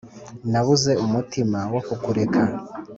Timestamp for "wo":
1.73-1.81